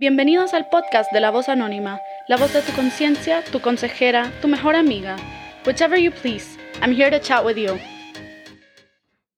[0.00, 4.48] Bienvenidos al podcast de La Voz Anónima, la voz de tu conciencia, tu consejera, tu
[4.48, 5.16] mejor amiga.
[5.66, 7.74] Whichever you please, I'm here to chat with you.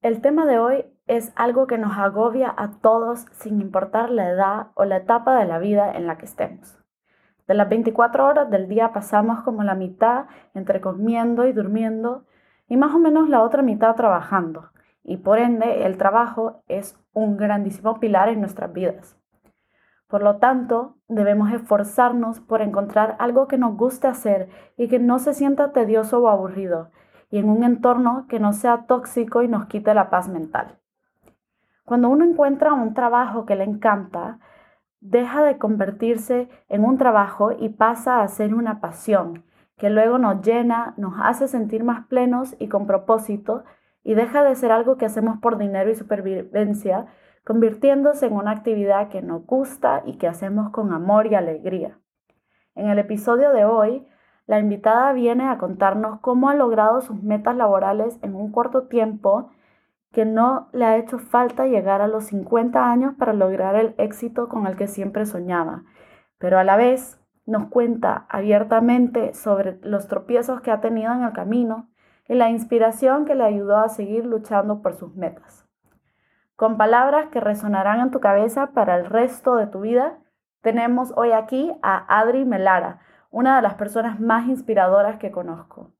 [0.02, 4.66] El tema de hoy es algo que nos agobia a todos sin importar la edad
[4.74, 6.78] o la etapa de la vida en la que estemos.
[7.48, 12.24] De las 24 horas del día pasamos como la mitad entre comiendo y durmiendo
[12.68, 14.70] y más o menos la otra mitad trabajando.
[15.02, 19.18] Y por ende el trabajo es un grandísimo pilar en nuestras vidas.
[20.12, 25.18] Por lo tanto, debemos esforzarnos por encontrar algo que nos guste hacer y que no
[25.18, 26.90] se sienta tedioso o aburrido,
[27.30, 30.78] y en un entorno que no sea tóxico y nos quite la paz mental.
[31.86, 34.38] Cuando uno encuentra un trabajo que le encanta,
[35.00, 39.44] deja de convertirse en un trabajo y pasa a ser una pasión,
[39.78, 43.64] que luego nos llena, nos hace sentir más plenos y con propósito,
[44.04, 47.06] y deja de ser algo que hacemos por dinero y supervivencia,
[47.44, 51.98] convirtiéndose en una actividad que nos gusta y que hacemos con amor y alegría.
[52.74, 54.06] En el episodio de hoy,
[54.46, 59.50] la invitada viene a contarnos cómo ha logrado sus metas laborales en un corto tiempo,
[60.12, 64.48] que no le ha hecho falta llegar a los 50 años para lograr el éxito
[64.48, 65.84] con el que siempre soñaba,
[66.38, 71.32] pero a la vez nos cuenta abiertamente sobre los tropiezos que ha tenido en el
[71.32, 71.88] camino
[72.28, 75.66] y la inspiración que le ayudó a seguir luchando por sus metas
[76.62, 80.20] con palabras que resonarán en tu cabeza para el resto de tu vida,
[80.62, 83.00] tenemos hoy aquí a Adri Melara,
[83.32, 85.92] una de las personas más inspiradoras que conozco.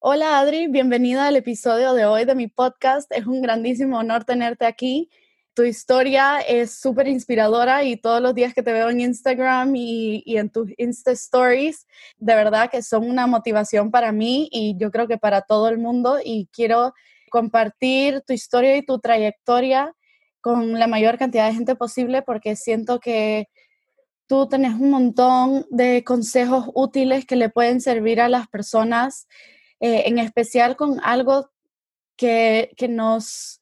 [0.00, 3.10] Hola Adri, bienvenida al episodio de hoy de mi podcast.
[3.10, 5.08] Es un grandísimo honor tenerte aquí.
[5.54, 10.22] Tu historia es súper inspiradora y todos los días que te veo en Instagram y,
[10.26, 11.86] y, en tus Insta Stories,
[12.18, 15.78] de verdad que son una motivación para mí y yo creo que para todo el
[15.78, 16.92] mundo y quiero
[17.34, 19.92] compartir tu historia y tu trayectoria
[20.40, 23.48] con la mayor cantidad de gente posible porque siento que
[24.28, 29.26] tú tenés un montón de consejos útiles que le pueden servir a las personas,
[29.80, 31.50] eh, en especial con algo
[32.16, 33.60] que, que, nos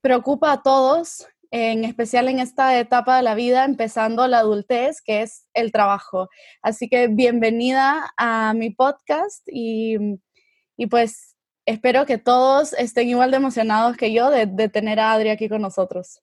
[0.00, 5.22] preocupa a todos, en especial en esta etapa de la vida, empezando la adultez, que
[5.22, 6.28] es el trabajo.
[6.62, 9.98] Así que bienvenida a mi podcast y,
[10.76, 11.33] y pues
[11.66, 15.62] espero que todos estén igual de emocionados que yo de, tener a Adri aquí con
[15.62, 16.20] nosotros.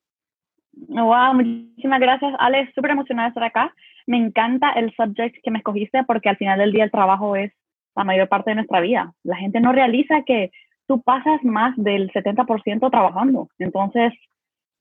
[0.74, 2.74] Wow, muchísimas gracias, Alex.
[2.74, 3.74] Súper emocionada de estar acá.
[4.08, 7.52] Me encanta el subject que me escogiste porque al final del día el trabajo es
[7.96, 9.14] la mayor parte de nuestra vida.
[9.24, 10.52] La gente no realiza que
[10.88, 13.50] tú pasas más del 70% trabajando.
[13.60, 14.14] Entonces,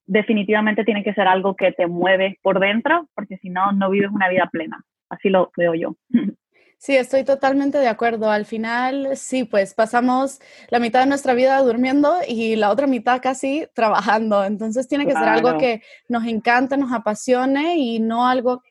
[0.07, 4.11] definitivamente tiene que ser algo que te mueve por dentro porque si no, no vives
[4.11, 4.83] una vida plena.
[5.09, 5.97] Así lo veo yo.
[6.81, 8.31] Sí, estoy totalmente de acuerdo.
[8.31, 13.21] Al final, sí, pues pasamos la mitad de nuestra vida durmiendo y la otra mitad
[13.21, 14.43] casi trabajando.
[14.43, 18.63] Entonces tiene que ser algo que nos encante, nos apasione y no algo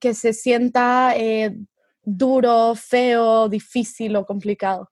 [0.00, 1.56] que se sienta eh,
[2.02, 4.90] duro, feo, difícil o complicado.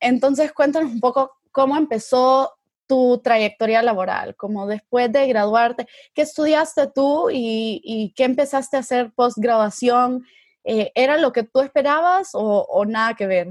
[0.00, 2.54] Entonces cuéntanos un poco cómo empezó
[2.86, 8.80] tu trayectoria laboral, como después de graduarte, ¿qué estudiaste tú y, y qué empezaste a
[8.80, 10.24] hacer postgraduación?
[10.64, 13.48] Eh, ¿era lo que tú esperabas o, nada que ver?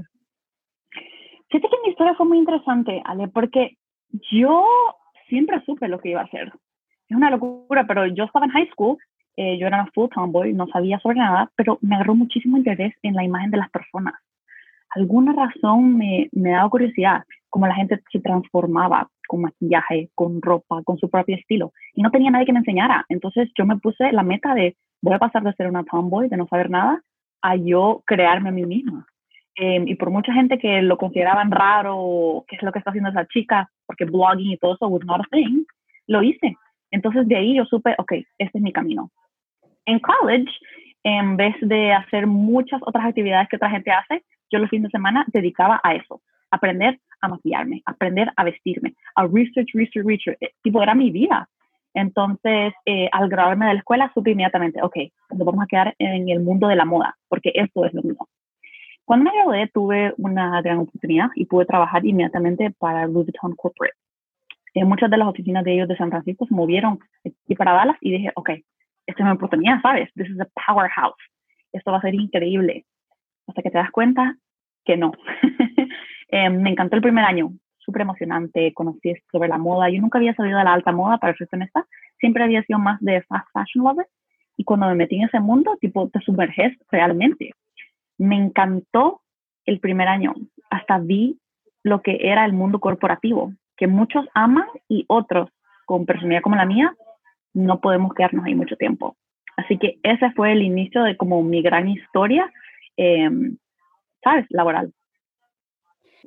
[1.50, 3.76] Fíjate que mi historia fue muy interesante, Ale, porque
[4.30, 4.66] yo
[5.28, 6.52] siempre supe lo que iba a hacer.
[7.08, 8.96] Es una locura, pero yo estaba en high school,
[9.36, 12.94] eh, yo era una full tomboy, no sabía sobre nada, pero me agarró muchísimo interés
[13.02, 14.14] en la imagen de las personas.
[14.94, 20.82] Alguna razón me, me daba curiosidad, cómo la gente se transformaba con maquillaje, con ropa,
[20.84, 21.72] con su propio estilo.
[21.94, 23.04] Y no tenía nadie que me enseñara.
[23.08, 26.36] Entonces yo me puse la meta de voy a pasar de ser una tomboy, de
[26.36, 27.02] no saber nada,
[27.42, 29.06] a yo crearme a mí misma.
[29.56, 33.10] Em, y por mucha gente que lo consideraban raro, qué es lo que está haciendo
[33.10, 35.64] esa chica, porque blogging y todo eso was not a thing,
[36.06, 36.56] lo hice.
[36.90, 39.10] Entonces de ahí yo supe, ok, este es mi camino.
[39.84, 40.50] En college,
[41.02, 44.98] en vez de hacer muchas otras actividades que otra gente hace, yo los fines de
[44.98, 46.20] semana dedicaba a eso,
[46.50, 50.36] aprender a maquillarme, aprender a vestirme, a research, research, research.
[50.40, 51.48] Eh, tipo, era mi vida.
[51.94, 54.96] Entonces, eh, al graduarme de la escuela, supe inmediatamente, ok,
[55.30, 58.16] nos vamos a quedar en el mundo de la moda, porque esto es lo mío.
[59.04, 63.94] Cuando me gradué, tuve una gran oportunidad y pude trabajar inmediatamente para Louis Vuitton Corporate.
[64.74, 67.96] Eh, muchas de las oficinas de ellos de San Francisco se movieron aquí para Dallas
[68.00, 68.50] y dije, ok,
[69.06, 70.08] esta es mi oportunidad, ¿sabes?
[70.14, 71.20] This is a powerhouse.
[71.72, 72.86] Esto va a ser increíble.
[73.46, 74.36] Hasta que te das cuenta
[74.84, 75.12] que no.
[76.28, 79.90] eh, me encantó el primer año súper emocionante, conocí sobre la moda.
[79.90, 81.86] Yo nunca había salido de la alta moda, para ser honesta,
[82.18, 84.06] siempre había sido más de fast fashion lover.
[84.56, 87.50] Y cuando me metí en ese mundo, tipo, te sumerges realmente.
[88.18, 89.22] Me encantó
[89.66, 90.34] el primer año.
[90.70, 91.38] Hasta vi
[91.82, 95.50] lo que era el mundo corporativo, que muchos aman y otros,
[95.86, 96.94] con personalidad como la mía,
[97.54, 99.16] no podemos quedarnos ahí mucho tiempo.
[99.56, 102.50] Así que ese fue el inicio de como mi gran historia,
[102.96, 103.56] em,
[104.22, 104.46] ¿sabes?
[104.50, 104.92] Laboral.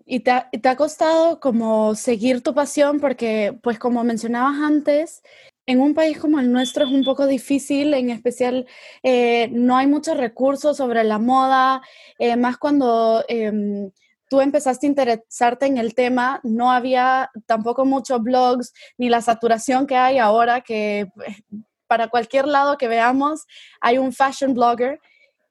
[0.06, 3.00] ¿Y te ha, te ha, costado como seguir tu pasión?
[3.00, 5.24] Porque, pues como mencionabas antes,
[5.66, 8.68] en un país como el nuestro es un poco difícil, en especial
[9.04, 11.82] eh, no hay muchos recursos sobre la moda,
[12.20, 13.90] eh, más cuando eh,
[14.30, 19.88] tú empezaste a interesarte en el tema, no había tampoco muchos blogs ni la saturación
[19.88, 21.44] que hay ahora, que pues,
[21.88, 23.46] para cualquier lado que veamos
[23.82, 25.00] hay un fashion blogger.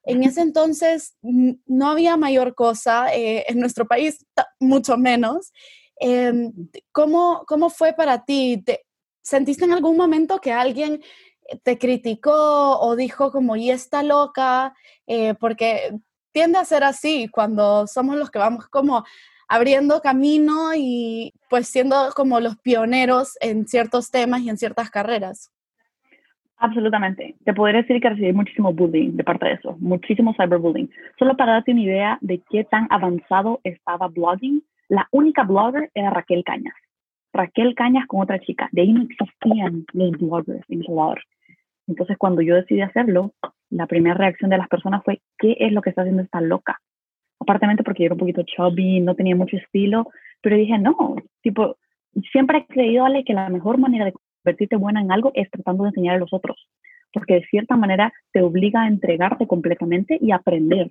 [0.04, 4.24] En ese entonces no había mayor cosa, eh, en nuestro país
[4.60, 5.52] mucho menos.
[6.00, 6.50] Eh,
[6.92, 8.62] ¿cómo, ¿Cómo fue para ti?
[8.64, 8.84] ¿Te,
[9.22, 11.02] ¿Sentiste en algún momento que alguien
[11.62, 14.74] te criticó o dijo como, y está loca?
[15.06, 15.98] Eh, porque
[16.32, 19.04] tiende a ser así cuando somos los que vamos como
[19.48, 25.50] abriendo camino y pues siendo como los pioneros en ciertos temas y en ciertas carreras.
[26.58, 27.34] Absolutamente.
[27.44, 30.90] Te podría decir que recibí muchísimo bullying de parte de eso, muchísimo cyberbullying.
[31.18, 36.10] Solo para darte una idea de qué tan avanzado estaba blogging, la única blogger era
[36.10, 36.74] Raquel Cañas.
[37.32, 38.68] Raquel Cañas con otra chica.
[38.72, 41.20] De ahí no existían los bloggers en Salvador.
[41.86, 43.32] Entonces, cuando yo decidí hacerlo,
[43.70, 46.80] la primera reacción de las personas fue, ¿qué es lo que está haciendo esta loca?
[47.40, 50.06] Aparentemente porque yo era un poquito chubby, no tenía mucho estilo,
[50.40, 51.76] pero dije, no, tipo,
[52.32, 55.84] siempre he creído, Ale, que la mejor manera de convertirte buena en algo es tratando
[55.84, 56.68] de enseñar a los otros,
[57.12, 60.88] porque de cierta manera te obliga a entregarte completamente y aprender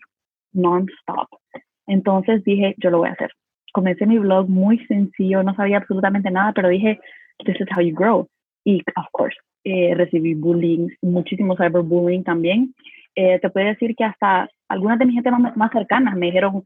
[0.54, 1.28] non-stop.
[1.86, 3.32] Entonces dije, yo lo voy a hacer.
[3.72, 7.00] Comencé mi blog muy sencillo, no sabía absolutamente nada, pero dije,
[7.46, 8.28] this is how you grow.
[8.66, 12.74] Y, of course, eh, recibí bullying, muchísimo cyberbullying también.
[13.16, 16.64] Eh, te puedo decir que hasta algunas de mis gente más, más cercanas me dijeron,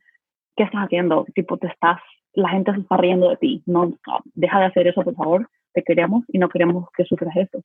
[0.55, 1.25] ¿qué estás haciendo?
[1.33, 1.99] Tipo, te estás,
[2.33, 3.63] la gente se está riendo de ti.
[3.65, 3.93] No,
[4.35, 7.63] deja de hacer eso, por favor te queremos y no queremos que sufras eso.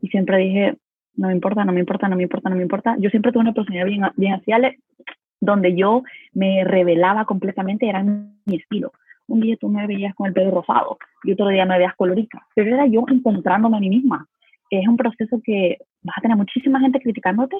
[0.00, 0.76] Y siempre dije,
[1.14, 2.96] no me importa, no me importa, no me importa, no me importa.
[2.98, 4.58] Yo siempre tuve una personalidad bien, bien hacia
[5.40, 6.02] donde yo
[6.32, 8.92] me revelaba completamente, era mi estilo.
[9.28, 12.44] Un día tú me veías con el pelo rosado y otro día me veías colorica,
[12.54, 14.26] pero era yo encontrándome a mí misma.
[14.70, 17.56] Es un proceso que vas a tener muchísima gente criticándote,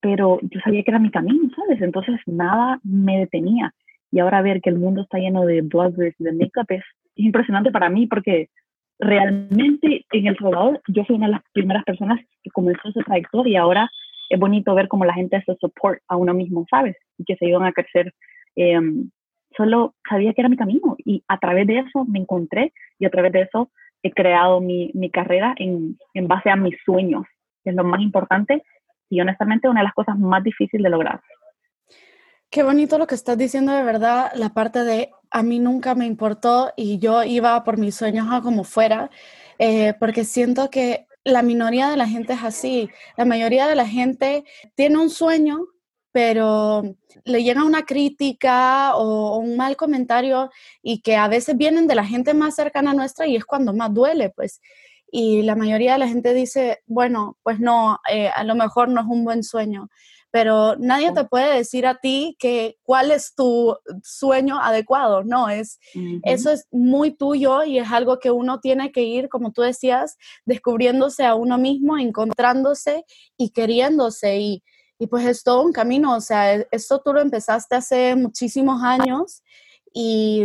[0.00, 1.82] pero yo sabía que era mi camino, ¿sabes?
[1.82, 3.74] Entonces nada me detenía.
[4.10, 6.84] Y ahora ver que el mundo está lleno de bloggers y de make-up es
[7.16, 8.48] impresionante para mí porque
[8.98, 13.60] realmente en El Salvador yo fui una de las primeras personas que comenzó esa trayectoria
[13.60, 13.90] ahora
[14.28, 16.96] es bonito ver cómo la gente se support a uno mismo, ¿sabes?
[17.18, 18.12] Y que se iban a crecer.
[18.56, 19.10] Em,
[19.56, 23.10] solo sabía que era mi camino y a través de eso me encontré y a
[23.10, 23.70] través de eso
[24.02, 27.24] he creado mi, mi carrera en, en base a mis sueños,
[27.62, 28.62] que es lo más importante
[29.08, 31.20] y honestamente una de las cosas más difíciles de lograr.
[32.50, 36.06] Qué bonito lo que estás diciendo de verdad, la parte de a mí nunca me
[36.06, 39.10] importó y yo iba por mis sueños a como fuera,
[39.58, 42.88] eh, porque siento que la minoría de la gente es así.
[43.16, 44.44] La mayoría de la gente
[44.74, 45.66] tiene un sueño,
[46.12, 46.82] pero
[47.24, 50.50] le llega una crítica o, un mal comentario
[50.82, 53.74] y que a veces vienen de la gente más cercana a nuestra y es cuando
[53.74, 54.60] más duele, pues.
[55.10, 59.00] Y la mayoría de la gente dice, bueno, pues no, eh, a lo mejor no
[59.00, 59.88] es un buen sueño
[60.36, 65.78] pero nadie te puede decir a ti que cuál es tu sueño adecuado, no, es,
[66.24, 70.18] eso es muy tuyo y es algo que uno tiene que ir, como tú decías,
[70.44, 73.06] descubriéndose a uno mismo, encontrándose
[73.38, 74.62] y queriéndose y,
[74.98, 78.82] y pues es todo un camino, o sea, e, esto tú lo empezaste hace muchísimos
[78.82, 79.42] años
[79.94, 80.44] y,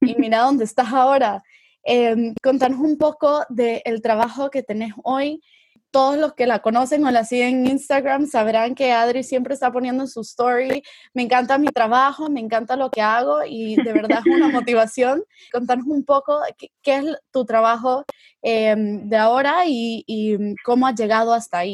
[0.00, 1.42] y mira dónde estás ahora.
[1.84, 5.42] Eh, contanos un poco del trabajo que tenés hoy,
[5.90, 9.72] todos los que la conocen o la siguen en Instagram sabrán que Adri siempre está
[9.72, 10.82] poniendo en su story,
[11.14, 15.22] me encanta mi trabajo, me encanta lo que hago y de verdad es una motivación.
[15.52, 18.04] Contanos un poco qué, es tu trabajo
[18.42, 21.72] em, de ahora y, y, cómo has llegado hasta ahí.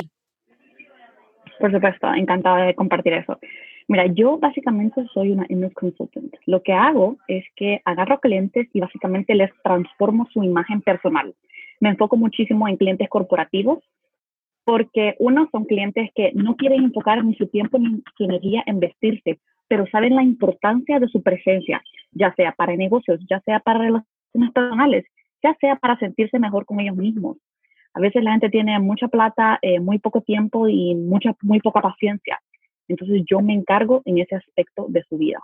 [1.59, 3.39] Por supuesto, encantada de compartir eso.
[3.87, 6.35] Mira, yo básicamente soy una image consultant.
[6.47, 11.35] Lo que hago es que agarro clientes y básicamente les transformo su imagen personal.
[11.81, 13.85] Me enfoco muchísimo en clientes corporativos
[14.65, 18.81] porque uno son clientes que no quieren enfocar ni su tiempo ni su energía en
[18.81, 23.81] vestirse, pero saben la importancia de su presencia, ya sea para negocios, ya sea para
[23.81, 25.05] relaciones personales,
[25.43, 27.37] ya sea para sentirse mejor con ellos mismos.
[27.95, 31.81] A veces la gente tiene mucha plata, eh, muy poco tiempo y mucha, muy poca
[31.81, 32.41] paciencia.
[32.89, 35.39] Entonces yo me encargo en ese aspecto de su vida.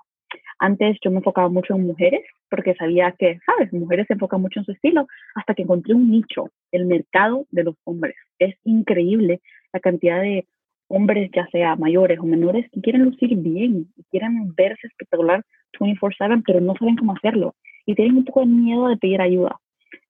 [0.59, 4.61] Antes yo me enfocaba mucho en mujeres porque sabía que, sabes, mujeres se enfocan mucho
[4.61, 8.17] en su estilo hasta que encontré un nicho, el mercado de los hombres.
[8.39, 9.41] Es increíble
[9.73, 10.47] la cantidad de
[10.89, 15.45] hombres, ya sea mayores o menores, que quieren lucir bien, quieren verse espectacular
[15.79, 17.55] 24/7, pero no saben cómo hacerlo
[17.87, 19.57] y tienen un poco de miedo de pedir ayuda.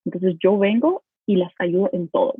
[0.05, 2.35] Entonces yo vengo y las ayudo en todo.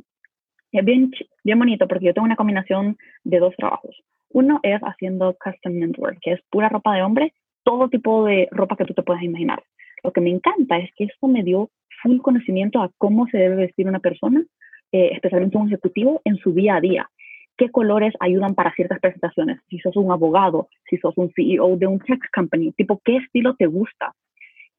[0.72, 1.12] Es bien,
[1.44, 4.02] bien bonito porque yo tengo una combinación de dos trabajos.
[4.30, 7.34] Uno es haciendo custom menswear, que es pura ropa de hombre,
[7.64, 9.62] todo tipo de ropa que tú te puedas imaginar.
[10.02, 11.70] Lo que me encanta es que esto me dio
[12.02, 14.44] full conocimiento a cómo se debe vestir una persona,
[14.92, 17.08] eh, especialmente un ejecutivo, en su día a día.
[17.56, 19.60] ¿Qué colores ayudan para ciertas presentaciones?
[19.68, 23.54] Si sos un abogado, si sos un CEO de un tech company, tipo, ¿qué estilo
[23.54, 24.12] te gusta?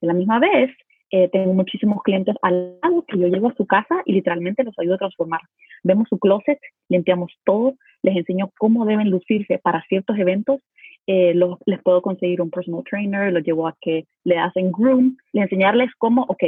[0.00, 0.70] De la misma vez,
[1.10, 4.76] eh, tengo muchísimos clientes al lado que yo llego a su casa y literalmente los
[4.78, 5.40] ayudo a transformar.
[5.84, 10.60] Vemos su closet, limpiamos todo, les enseño cómo deben lucirse para ciertos eventos
[11.06, 11.34] eh,
[11.66, 15.90] les puedo conseguir un personal trainer, los llevo a que le hacen groom, le enseñarles
[15.98, 16.42] cómo, ok,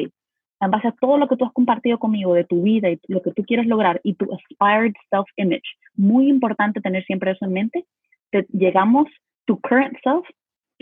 [0.60, 3.20] en base a todo lo que tú has compartido conmigo de tu vida y lo
[3.20, 7.84] que tú quieres lograr y tu aspired self-image, muy importante tener siempre eso en mente,
[8.30, 9.06] te, llegamos
[9.44, 10.26] tu current self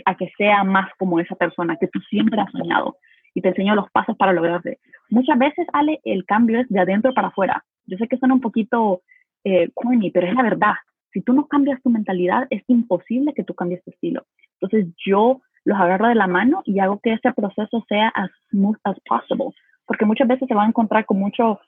[0.05, 2.97] a que sea más como esa persona que tú siempre has soñado
[3.33, 4.71] y te enseño los pasos para lograrlo.
[5.09, 7.63] Muchas veces, Ale, el cambio es de adentro para afuera.
[7.85, 9.01] Yo sé que suena un poquito
[9.43, 10.73] eh, corny, pero es la verdad.
[11.15, 14.25] Si tú no cambias tu mentalidad, es imposible que tú cambies tu estilo.
[14.59, 18.75] Entonces yo los agarro de la mano y hago que ese proceso sea as smooth
[18.83, 19.55] as possible,
[19.85, 21.61] porque muchas veces se van a encontrar con mucho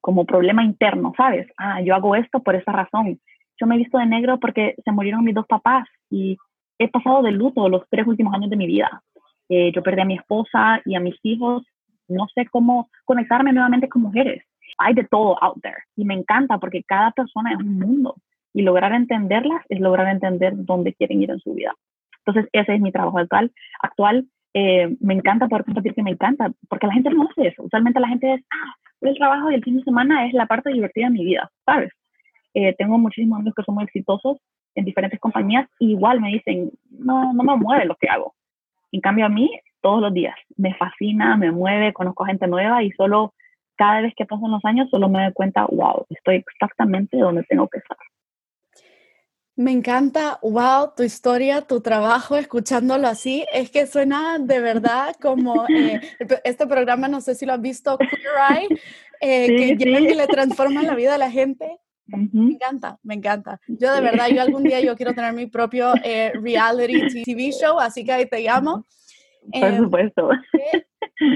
[0.00, 1.48] como problema interno, ¿sabes?
[1.56, 3.18] Ah, yo hago esto por esa razón.
[3.60, 6.36] Yo me he visto de negro porque se murieron mis dos papás y
[6.78, 9.02] he pasado de luto los tres últimos años de mi vida.
[9.48, 11.66] Eh, yo perdí a mi esposa y a mis hijos.
[12.06, 14.44] No sé cómo conectarme nuevamente con mujeres.
[14.78, 18.14] Hay de todo out there y me encanta porque cada persona es un mundo
[18.52, 21.74] y lograr entenderlas es lograr entender dónde quieren ir en su vida.
[22.24, 23.52] Entonces, ese es mi trabajo actual.
[23.80, 27.62] Actual, eh, me encanta poder compartir que me encanta, porque la gente no hace eso.
[27.62, 30.72] Usualmente la gente es, ah, el trabajo y el fin de semana es la parte
[30.72, 31.92] divertida de mi vida, ¿sabes?
[32.54, 34.38] Eh, tengo muchísimos amigos que son muy exitosos
[34.74, 38.34] en diferentes compañías y igual me dicen, no, no me mueve lo que hago.
[38.90, 39.50] En cambio, a mí,
[39.80, 43.34] todos los días, me fascina, me mueve, conozco gente nueva y solo
[43.76, 47.68] cada vez que pasan los años, solo me doy cuenta, wow, estoy exactamente donde tengo
[47.68, 47.96] que estar.
[49.58, 55.66] Me encanta, wow, tu historia, tu trabajo, escuchándolo así, es que suena de verdad como
[55.68, 56.00] eh,
[56.44, 58.80] este programa, no sé si lo has visto, Queer Eye,
[59.20, 59.90] eh, que sí.
[59.90, 61.80] y le transforma la vida a la gente.
[62.06, 63.60] Me encanta, me encanta.
[63.66, 67.80] Yo de verdad, yo algún día yo quiero tener mi propio eh, reality TV show,
[67.80, 68.86] así que ahí te llamo.
[69.52, 70.30] Por supuesto.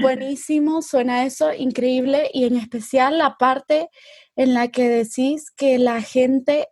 [0.01, 3.89] buenísimo, suena eso, increíble, y en especial la parte
[4.37, 6.69] en la que decís que la gente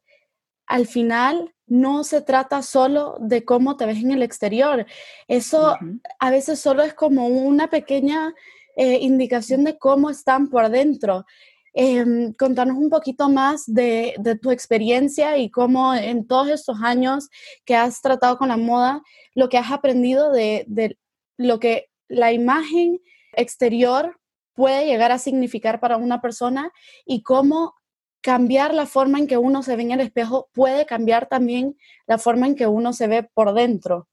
[0.71, 4.85] al final no se trata solo de cómo te ves en el exterior.
[5.27, 5.77] Eso
[6.19, 8.33] a veces solo es como una pequeña
[8.77, 11.25] eh, indicación de cómo están por dentro.
[11.73, 17.29] Em, contanos un poquito más de, tu experiencia y cómo en todos estos años
[17.65, 19.01] que has tratado con la moda,
[19.35, 20.97] lo que has aprendido de, de
[21.37, 22.99] lo que la imagen
[23.33, 24.17] exterior
[24.53, 26.71] puede llegar a significar para una persona
[27.05, 27.73] y cómo
[28.21, 31.75] cambiar la forma en que uno se ve en el espejo puede cambiar también
[32.07, 34.07] la forma en que uno se ve por dentro.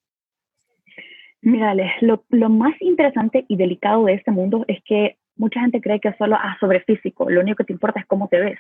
[1.41, 6.01] Mírale, lo, lo más interesante y delicado de este mundo es que mucha gente cree
[6.01, 8.59] que es solo ah, sobre físico, lo único que te importa es cómo te ves.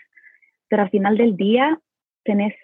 [0.68, 1.80] Pero al final del día
[2.24, 2.54] tenés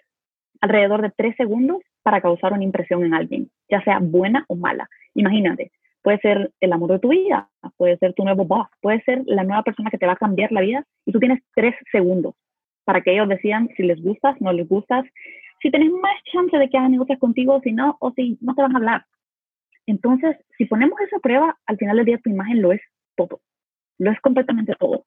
[0.61, 4.87] alrededor de tres segundos para causar una impresión en alguien, ya sea buena o mala.
[5.15, 9.23] Imagínate, puede ser el amor de tu vida, puede ser tu nuevo boss, puede ser
[9.25, 12.35] la nueva persona que te va a cambiar la vida y tú tienes tres segundos
[12.85, 15.05] para que ellos decidan si les gustas, no les gustas,
[15.61, 18.61] si tenés más chance de que hagan negocios contigo, si no, o si no te
[18.61, 19.05] van a hablar.
[19.87, 22.81] Entonces, si ponemos esa prueba, al final del día tu imagen lo es
[23.15, 23.41] todo,
[23.97, 25.05] lo es completamente todo.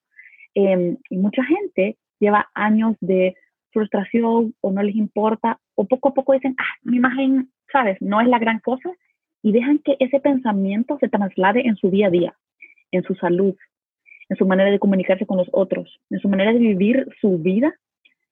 [0.54, 3.35] Em, y mucha gente lleva años de
[3.73, 8.20] frustración o no les importa, o poco a poco dicen, ah, mi imagen, sabes, no
[8.20, 8.90] es la gran cosa,
[9.42, 12.35] y dejan que ese pensamiento se traslade en su día a día,
[12.90, 13.54] en su salud,
[14.28, 17.75] en su manera de comunicarse con los otros, en su manera de vivir su vida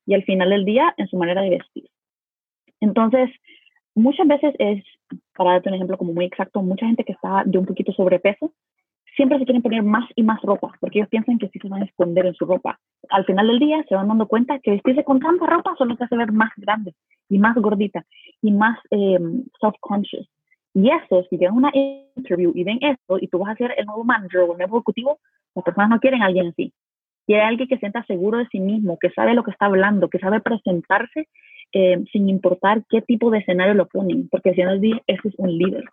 [0.07, 1.89] y al final del día en su manera de vestir.
[2.81, 3.31] Entonces,
[3.95, 4.85] muchas veces es,
[5.37, 8.53] para darte un ejemplo como muy exacto, mucha gente que está de un poquito sobrepeso,
[9.17, 11.83] siempre se quieren poner más y más ropa, porque ellos piensan que sí se van
[11.83, 12.79] a esconder en su ropa.
[13.09, 16.05] Al final del día se van dando cuenta que vestirse con tanta ropa solo te
[16.05, 16.95] hace ver más grande
[17.29, 18.05] y más gordita
[18.43, 19.19] y más eh,
[19.61, 20.29] self-conscious.
[20.75, 21.73] Y eso, si llegan a una
[22.17, 24.77] interview y ven esto, y tú vas a ser el nuevo manager o el nuevo
[24.77, 25.19] ejecutivo,
[25.57, 26.73] las personas no quieren a alguien así.
[27.27, 30.19] Quieren alguien que sienta seguro de sí mismo, que sabe lo que está hablando, que
[30.19, 31.29] sabe presentarse
[31.73, 35.35] eh, sin importar qué tipo de escenario lo ponen, porque final del día eso es
[35.39, 35.85] un líder.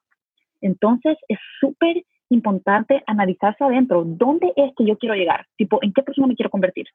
[0.62, 5.46] Entonces es súper importante analizarse adentro, ¿dónde es que yo quiero llegar?
[5.58, 6.88] Tipo, ¿en qué persona me quiero convertir?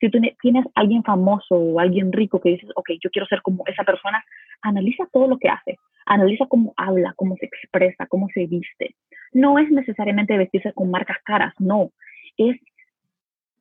[0.00, 3.64] Si tú tienes alguien famoso o alguien rico que dices, ok, yo quiero ser como
[3.66, 4.24] esa persona,
[4.62, 5.76] analiza todo lo que hace,
[6.06, 8.94] analiza cómo habla, cómo se expresa, cómo se viste.
[9.32, 11.90] No es necesariamente vestirse con marcas caras, no,
[12.36, 12.56] es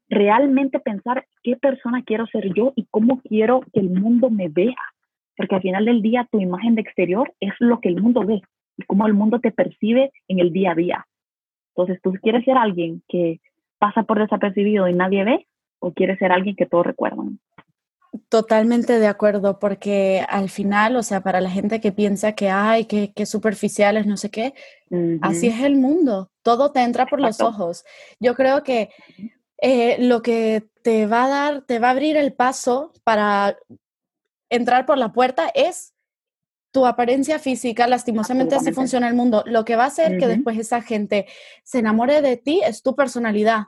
[0.09, 4.75] realmente pensar qué persona quiero ser yo y cómo quiero que el mundo me vea.
[5.35, 8.41] Porque al final del día tu imagen de exterior es lo que el mundo ve
[8.77, 11.07] y cómo el mundo te percibe en el día a día.
[11.75, 13.39] Entonces, ¿tú quieres ser alguien que
[13.79, 15.47] pasa por desapercibido y nadie ve?
[15.79, 17.39] ¿O quieres ser alguien que todos recuerdan?
[18.29, 22.85] Totalmente de acuerdo, porque al final, o sea, para la gente que piensa que hay,
[22.85, 24.53] que, que superficiales, no sé qué,
[25.21, 27.85] así es el mundo, todo te entra por los ojos.
[28.19, 28.89] Yo creo que
[29.57, 33.57] eh, lo que te va a dar, te va a abrir el paso para
[34.49, 35.93] entrar por la puerta es
[36.71, 39.43] tu apariencia física, lastimosamente así funciona el mundo.
[39.47, 41.27] Lo que va a hacer que después esa gente
[41.63, 43.65] se enamore de ti es tu personalidad.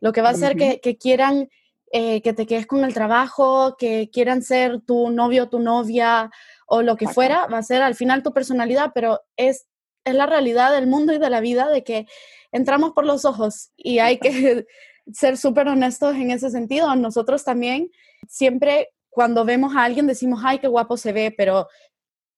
[0.00, 1.48] Lo que va a hacer que, que, quieran
[1.92, 6.30] eh, que te quedes con el trabajo, que quieran ser tu novio, tu novia
[6.66, 9.66] o lo que fuera, va a ser al final tu personalidad, pero es,
[10.04, 12.06] es la realidad del mundo y de la vida de que
[12.52, 14.66] entramos por los ojos y hay que
[15.12, 16.94] ser súper honestos en ese sentido.
[16.94, 17.90] Nosotros también
[18.28, 21.66] siempre cuando vemos a alguien decimos, ay, qué guapo se ve, pero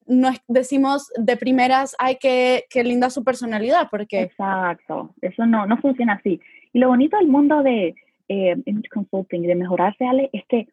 [0.06, 4.22] no decimos de primeras, ay, qué, qué linda su personalidad, porque...
[4.22, 6.40] Exacto, eso no, no funciona así.
[6.72, 7.94] Y lo bonito del mundo de,
[8.32, 8.56] eh,
[8.90, 10.68] consulting y de mejorarse, Ale, es que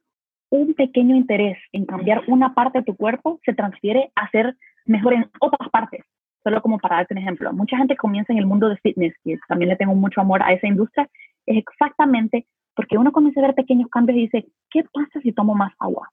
[0.49, 5.13] un pequeño interés en cambiar una parte de tu cuerpo se transfiere a ser mejor
[5.13, 6.03] en otras partes.
[6.43, 9.37] Solo como para darte un ejemplo, mucha gente comienza en el mundo de fitness, que
[9.47, 11.07] también le tengo mucho amor a esa industria,
[11.45, 15.53] es exactamente porque uno comienza a ver pequeños cambios y dice, ¿qué pasa si tomo
[15.53, 16.09] más agua?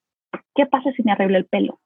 [0.55, 1.79] ¿Qué pasa si me arreglo el pelo?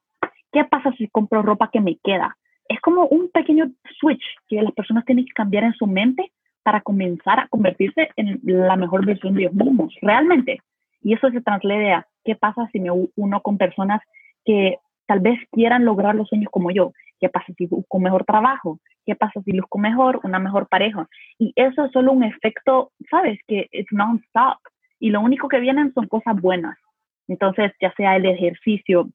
[0.53, 2.37] ¿Qué pasa si compro ropa que me queda?
[2.67, 6.81] Es como un pequeño switch que las personas tienen que cambiar en su mente para
[6.81, 10.61] comenzar a convertirse en la mejor versión de ellos mismos, realmente.
[11.03, 14.01] Y eso se traslade a qué pasa si me uno con personas
[14.45, 16.93] que tal vez quieran lograr los sueños como yo.
[17.19, 18.79] ¿Qué pasa si busco mejor trabajo?
[19.05, 21.09] ¿Qué pasa si busco mejor una mejor pareja?
[21.39, 23.39] Y eso es solo un efecto, ¿sabes?
[23.47, 24.59] Que es non-stop.
[24.99, 26.79] Y lo único que vienen son cosas buenas.
[27.29, 29.09] Entonces, ya sea el ejercicio,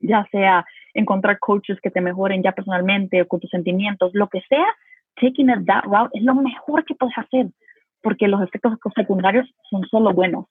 [0.00, 0.64] ya sea
[0.94, 4.66] encontrar coaches que te mejoren ya personalmente o con tus sentimientos, lo que sea,
[5.20, 7.48] taking it that route es lo mejor que puedes hacer,
[8.02, 10.46] porque los efectos secundarios son solo buenos.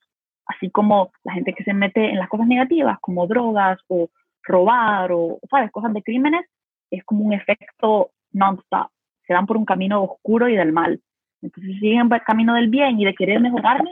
[0.46, 4.08] Así como la gente que se mete en las cosas negativas, como drogas o
[4.42, 6.46] robar o, ¿sabes?, cosas de crímenes,
[6.90, 8.88] es como un efecto non-stop.
[9.26, 11.00] Se dan por un camino oscuro y del mal.
[11.42, 13.90] Entonces, si siguen por el camino del bien y de querer mejorarme,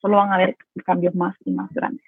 [0.00, 2.04] solo van a ver cambios más y más grandes.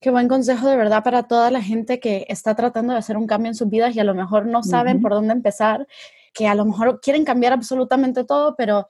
[0.00, 3.26] Qué buen consejo de verdad para toda la gente que está tratando de hacer un
[3.26, 5.86] cambio en sus vidas y a lo mejor no saben por dónde empezar
[6.32, 8.86] que a lo mejor quieren cambiar absolutamente todo, pero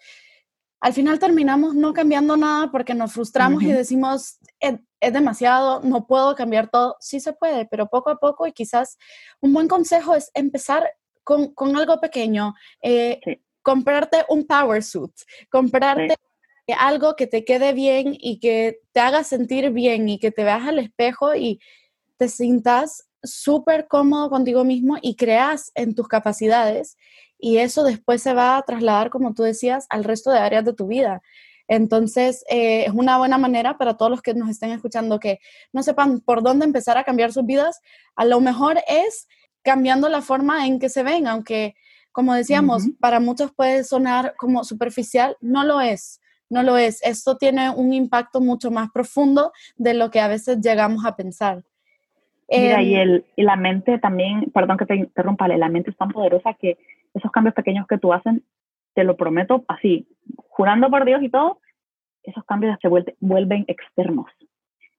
[0.80, 4.80] al final terminamos no cambiando nada porque nos frustramos y decimos, es,
[5.12, 6.96] demasiado, no puedo cambiar todo.
[6.98, 8.98] Sí se puede, pero poco a poco y quizás
[9.40, 10.90] un buen consejo es empezar
[11.22, 13.20] con, con algo pequeño, eh,
[13.62, 15.12] comprarte un power suit,
[15.50, 16.16] comprarte
[16.76, 20.66] algo que te quede bien y que te haga sentir bien y que te veas
[20.66, 21.60] al espejo y
[22.16, 26.96] te sientas súper cómodo contigo mismo y creas en tus capacidades
[27.42, 30.74] y eso después se va a trasladar, como tú decías, al resto de áreas de
[30.74, 31.22] tu vida.
[31.66, 35.40] Entonces, eh, es una buena manera para todos los que nos estén escuchando que
[35.72, 37.80] no sepan por dónde empezar a cambiar sus vidas.
[38.14, 39.26] A lo mejor es
[39.62, 41.74] cambiando la forma en que se ven, aunque,
[42.12, 47.02] como decíamos, para muchos puede sonar como superficial, no lo es, no lo es.
[47.02, 51.64] Esto tiene un impacto mucho más profundo de lo que a veces llegamos a pensar.
[52.52, 55.96] Mira, y, em, el, y la mente también, perdón que te interrumpa, la mente es
[55.96, 56.78] tan poderosa que
[57.14, 58.40] esos cambios pequeños que tú haces,
[58.94, 61.60] te lo prometo así, jurando por Dios y todo,
[62.22, 64.26] esos cambios se vuelven externos.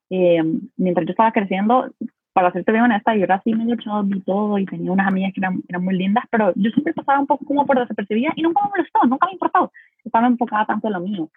[0.10, 0.44] Eh,
[0.78, 1.90] mientras yo estaba creciendo,
[2.34, 5.32] para serte bien honesta, yo era así medio chubby y todo, y tenía unas amigas
[5.34, 8.42] que eran, eran, muy lindas, pero yo siempre pasaba un poco como por desapercibida y
[8.42, 9.70] nunca me molestó, nunca me importaba.
[10.04, 11.30] Estaba enfocada tanto en lo mío.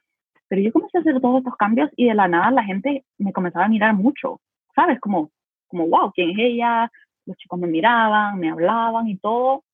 [0.48, 3.33] Pero yo comencé a hacer todos estos cambios y de la nada la gente me
[3.33, 4.40] comenzaba a mirar mucho,
[4.74, 4.98] ¿sabes?
[5.00, 5.31] Como,
[5.68, 6.90] como wow, ¿quién es ella?
[7.26, 9.64] Los chicos me miraban, me hablaban y todo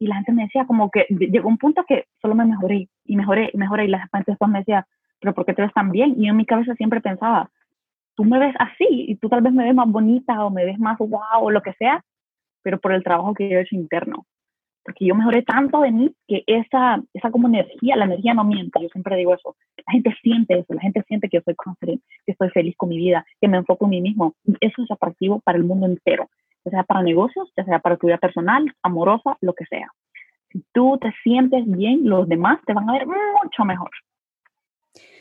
[0.00, 3.16] y la gente me decía como que llegó un punto que solo me mejoré y
[3.16, 4.86] mejoré y mejoré y la gente después me decía,
[5.20, 6.14] pero ¿por qué te ves tan bien?
[6.16, 7.50] Y yo en mi cabeza siempre pensaba,
[8.16, 10.78] tú me ves así y tú tal vez me ves más bonita o me ves
[10.78, 12.02] más wow o lo que sea,
[12.62, 14.24] pero por el trabajo que yo he hecho interno.
[14.82, 18.80] Porque yo mejoré tanto de mí que esa, esa como energía, la energía no miente,
[18.80, 19.54] yo siempre digo eso.
[19.86, 22.88] La gente siente eso, la gente siente que yo soy confident, que estoy feliz con
[22.88, 24.34] mi vida, que me enfoco en mí mismo.
[24.60, 26.28] Eso es atractivo para el mundo entero
[26.64, 29.92] ya sea para negocios, ya sea para tu vida personal, amorosa, lo que sea.
[30.50, 33.90] Si tú te sientes bien, los demás te van a ver mucho mejor.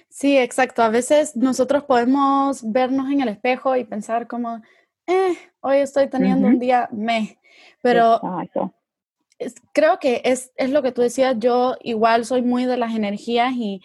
[0.10, 0.82] Sí, exacto.
[0.82, 4.62] A veces nosotros podemos vernos en el espejo y pensar como,
[5.06, 7.38] eh, hoy estoy teniendo un día me,
[7.82, 8.20] pero
[9.74, 13.54] creo que es, es, lo que tú decías, yo igual soy muy de las energías
[13.54, 13.82] y,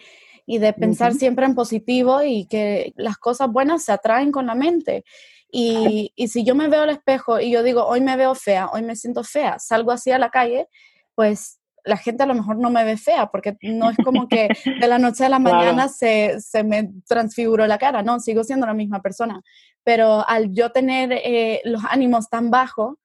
[0.47, 4.55] y de pensar siempre en positivo y que las cosas buenas se atraen con la
[4.55, 5.05] mente.
[5.51, 8.69] Y, y, si yo me veo al espejo y yo digo, hoy me veo fea,
[8.73, 10.69] hoy me siento fea, salgo así a la calle,
[11.15, 14.49] pues la gente a lo mejor no me ve fea, porque no es como que
[14.81, 18.67] de la noche a la mañana se, se, me transfiguró la cara, no, sigo siendo
[18.67, 19.41] la misma persona.
[19.85, 22.97] Pero al yo tener eh, los ánimos tan bajos,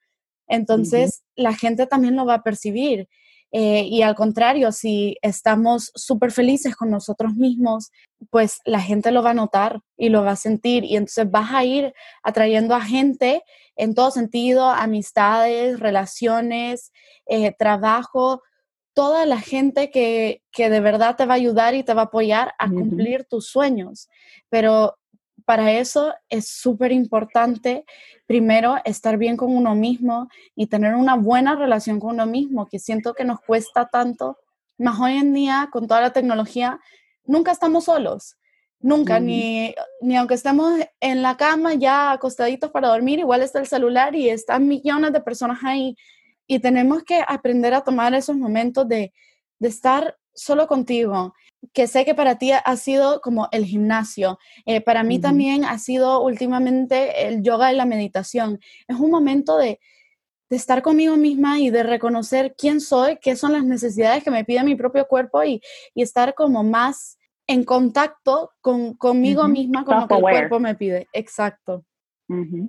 [0.50, 3.08] entonces la gente también lo va a percibir.
[3.52, 7.92] Eh, y al contrario, si estamos súper felices con nosotros mismos,
[8.30, 10.84] pues la gente lo va a notar y lo va a sentir.
[10.84, 13.44] Y entonces vas a ir atrayendo a gente
[13.76, 16.92] en todo sentido, amistades, relaciones,
[17.26, 18.44] eh, trabajo,
[18.94, 22.06] toda la gente que, que, de verdad te va a ayudar y te va a
[22.06, 24.10] apoyar a cumplir tus sueños.
[24.50, 24.99] Pero
[25.50, 27.84] para eso es súper importante,
[28.28, 32.78] primero, estar bien con uno mismo y tener una buena relación con uno mismo, que
[32.78, 34.38] siento que nos cuesta tanto,
[34.78, 36.80] más hoy en día con toda la tecnología,
[37.26, 38.36] nunca estamos solos.
[38.80, 43.66] Nunca, ni, ni aunque estemos en la cama ya acostaditos para dormir, igual está el
[43.66, 45.96] celular y están millones de personas ahí
[46.46, 49.12] y tenemos que aprender a tomar esos momentos de,
[49.62, 51.34] estar solo contigo,
[51.74, 55.78] que sé que para ti ha sido como el gimnasio, eh, para mí también ha
[55.78, 58.60] sido últimamente el yoga y la meditación.
[58.88, 59.80] Es un momento de,
[60.50, 64.64] estar conmigo misma y de reconocer quién soy, qué son las necesidades que me pide
[64.64, 65.62] mi propio cuerpo y,
[65.94, 71.08] estar como más en contacto con, conmigo misma, con lo que el cuerpo me pide.
[71.14, 71.86] Exacto.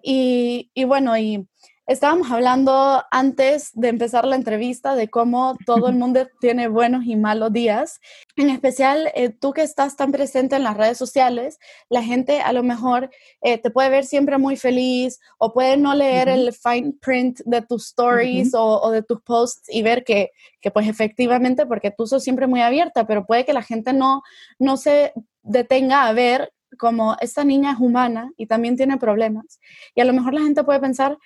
[0.02, 1.46] y, y, bueno, y
[1.90, 7.16] Estábamos hablando antes de empezar la entrevista de cómo todo el mundo tiene buenos y
[7.16, 7.98] malos días.
[8.36, 12.52] En especial, eh, tú que estás tan presente en las redes sociales, la gente a
[12.52, 13.10] lo mejor
[13.42, 17.60] eh, te puede ver siempre muy feliz o puede no leer el fine print de
[17.60, 22.22] tus stories o, de tus posts y ver que, que, pues efectivamente, porque tú sos
[22.22, 24.22] siempre muy abierta, pero puede que la gente no,
[24.60, 29.58] no se detenga a ver como esta niña es humana y también tiene problemas.
[29.96, 31.18] Y a lo mejor la gente puede pensar,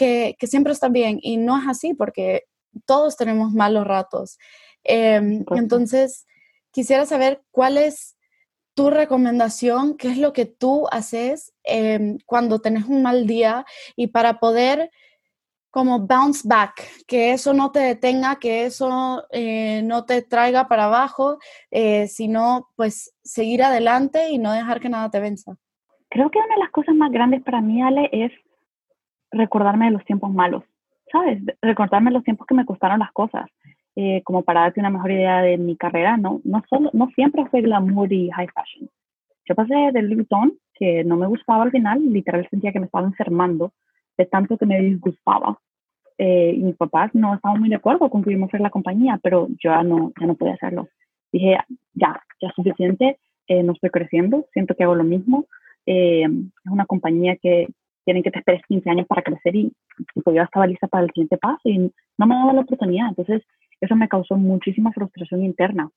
[0.00, 2.44] que, siempre está bien y no es así porque
[2.86, 4.38] todos tenemos malos ratos.
[4.82, 6.26] Em, entonces,
[6.70, 8.16] quisiera saber cuál es
[8.74, 14.06] tu recomendación, qué es lo que tú haces em, cuando tenés un mal día y
[14.06, 14.90] para poder
[15.70, 20.86] como bounce back, que eso no te detenga, que eso eh, no te traiga para
[20.86, 21.38] abajo,
[21.70, 25.56] eh, sino pues seguir adelante y no dejar que nada te venza.
[26.08, 28.32] Creo que una de las cosas más grandes para mí, Ale, es
[29.30, 30.64] recordarme de los tiempos malos,
[31.10, 31.42] ¿sabes?
[31.62, 33.48] Recordarme los tiempos que me costaron las cosas,
[33.96, 37.46] eh, como para darte una mejor idea de mi carrera, no, no, solo, no siempre
[37.46, 38.88] fue glamour y high fashion.
[39.46, 40.28] Yo pasé del Louis
[40.74, 43.72] que no me gustaba al final, literal sentía que me estaba enfermando
[44.16, 45.58] de tanto que me disgustaba.
[46.18, 49.18] Eh, y mis papás no estaban muy de acuerdo con que a hacer la compañía,
[49.22, 50.88] pero yo ya no, ya no podía hacerlo.
[51.32, 51.56] Dije,
[51.94, 55.46] ya, ya es suficiente, eh, no estoy creciendo, siento que hago lo mismo.
[55.86, 56.28] es
[56.64, 57.68] una compañía que,
[58.10, 59.72] tienen que te esperes 15 años para crecer y,
[60.24, 61.78] pues yo estaba lista para el siguiente paso y
[62.18, 63.08] no me daba la oportunidad.
[63.08, 63.40] Entonces,
[63.80, 65.88] eso me causó muchísima frustración interna.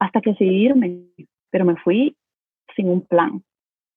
[0.00, 1.04] Hasta que decidí irme,
[1.50, 2.16] pero me fui
[2.74, 3.44] sin un plan.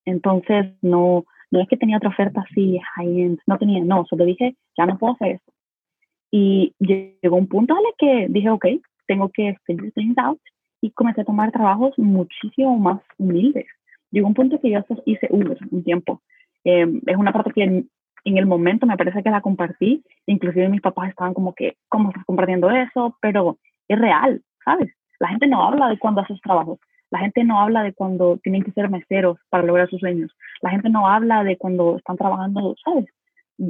[0.05, 4.55] Entonces, no, no es que tenía otra oferta así, high-end, no tenía, no, solo dije,
[4.77, 5.51] ya no puedo hacer eso.
[6.29, 8.65] Y llegó un punto en el que dije, ok,
[9.07, 10.39] tengo que figure things out
[10.81, 13.65] y comencé a tomar trabajos muchísimo más humildes.
[14.11, 16.21] Llegó un punto que yo hice Uber un tiempo
[16.67, 17.89] Em, es una parte que en,
[18.25, 22.25] el momento me parece que la compartí, inclusive mis papás estaban como que, ¿cómo estás
[22.25, 23.17] compartiendo eso?
[23.21, 24.93] Pero es real, ¿sabes?
[25.21, 26.77] La gente no habla de cuando haces trabajos,
[27.09, 30.71] la gente no habla de cuando tienen que ser meseros para lograr sus sueños, la
[30.71, 33.05] gente no habla de cuando están trabajando, ¿sabes?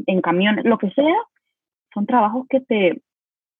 [0.07, 1.17] En camiones, lo que sea,
[1.93, 3.03] son trabajos que te,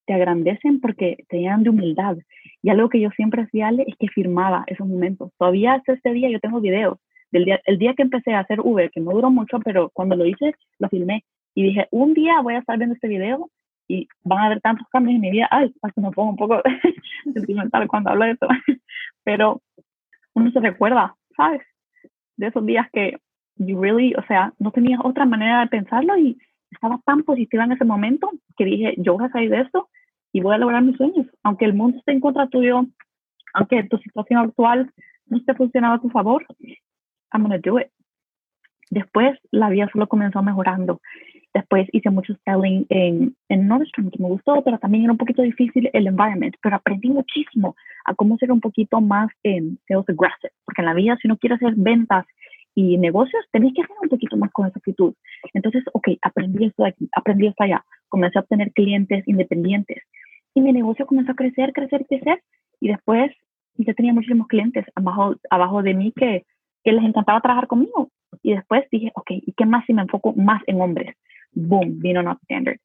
[0.07, 2.17] te agrandecen porque te llenan de humildad.
[2.63, 5.31] Y algo que yo siempre hacía es que firmaba esos momentos.
[5.37, 6.97] Todavía hasta este día yo tengo videos
[7.31, 10.25] día, el día que empecé a hacer Uber, que no duró mucho, pero cuando lo
[10.25, 11.23] hice, lo filmé.
[11.55, 13.49] Y dije, un día voy a estar viendo este video
[13.87, 15.47] y van a haber tantos cambios en mi vida.
[15.49, 16.61] Ay, hasta me pongo un poco
[17.33, 18.47] sentimental cuando hablo de eso.
[19.23, 19.61] pero
[20.33, 21.61] uno se recuerda, ¿sabes?
[22.35, 23.17] De esos días que
[23.55, 26.37] you really, o sea, no tenía otra manera de pensarlo y
[26.71, 29.89] estaba tan positiva en ese momento que dije, yo voy a salir de esto
[30.31, 31.25] y voy a lograr mis sueños.
[31.43, 32.85] Aunque el mundo esté en contra tuyo,
[33.53, 34.91] aunque tu situación actual
[35.25, 36.45] no esté funcionando a tu favor,
[37.31, 37.87] I'm gonna do it.
[38.89, 41.01] Después la vida solo comenzó mejorando.
[41.53, 45.41] Después hice mucho selling en, en Nordstrom, que me gustó, pero también era un poquito
[45.41, 46.55] difícil el environment.
[46.61, 50.51] Pero aprendí muchísimo a cómo ser un poquito más en sales aggressive.
[50.65, 52.25] Porque en la vida, si uno quiere hacer ventas
[52.75, 55.13] y negocios, tenéis que hacer un poquito más con esa actitud.
[55.53, 57.83] Entonces, ok, aprendí esto de aquí, aprendí esto allá.
[58.07, 60.03] Comencé a obtener clientes independientes.
[60.53, 62.41] Y mi negocio comenzó a crecer, crecer, crecer.
[62.79, 63.31] Y después
[63.75, 66.45] yo tenía muchísimos clientes abajo, abajo de mí que,
[66.87, 68.09] que les encantaba trabajar conmigo.
[68.41, 71.17] Y después dije, ok, ¿y qué más si me enfoco más en hombres?
[71.51, 72.77] Boom, vino Not Standard.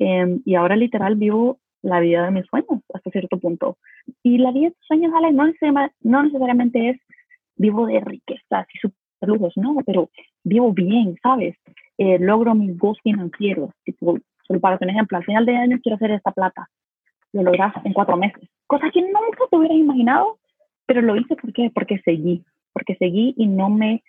[0.00, 3.76] Em, y ahora literal vivo la vida de mis sueños hasta cierto punto.
[4.24, 5.44] Y la vida de tus sueños, Ale, no,
[6.00, 7.00] no necesariamente es
[7.54, 10.10] vivo de riqueza y super lujos, no, pero
[10.42, 11.54] vivo bien, ¿sabes?
[11.96, 13.70] Eh, logro mis goals financieros.
[13.84, 16.68] Tipo, solo para un ejemplo, al final de año quiero hacer esta plata.
[17.32, 18.48] Lo logras en cuatro meses.
[18.66, 20.38] Cosa que nunca te hubieras imaginado,
[20.86, 22.42] pero lo hice ¿por porque seguí.
[22.74, 24.02] Porque seguí y no me